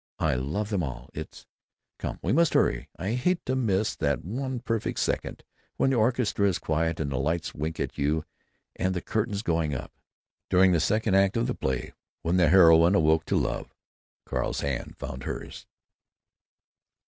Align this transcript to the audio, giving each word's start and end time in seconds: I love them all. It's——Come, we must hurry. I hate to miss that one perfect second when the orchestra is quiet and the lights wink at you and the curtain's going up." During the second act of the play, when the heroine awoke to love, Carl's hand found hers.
I 0.17 0.33
love 0.33 0.69
them 0.69 0.81
all. 0.81 1.11
It's——Come, 1.13 2.17
we 2.23 2.33
must 2.33 2.55
hurry. 2.55 2.89
I 2.97 3.11
hate 3.11 3.45
to 3.45 3.55
miss 3.55 3.95
that 3.97 4.25
one 4.25 4.59
perfect 4.61 4.97
second 4.97 5.43
when 5.77 5.91
the 5.91 5.95
orchestra 5.97 6.47
is 6.47 6.57
quiet 6.57 6.99
and 6.99 7.11
the 7.11 7.19
lights 7.19 7.53
wink 7.53 7.79
at 7.79 7.99
you 7.99 8.25
and 8.75 8.95
the 8.95 9.01
curtain's 9.03 9.43
going 9.43 9.75
up." 9.75 9.91
During 10.49 10.71
the 10.71 10.79
second 10.79 11.13
act 11.13 11.37
of 11.37 11.45
the 11.45 11.53
play, 11.53 11.93
when 12.23 12.37
the 12.37 12.49
heroine 12.49 12.95
awoke 12.95 13.25
to 13.25 13.35
love, 13.37 13.75
Carl's 14.25 14.61
hand 14.61 14.95
found 14.97 15.25
hers. 15.25 15.67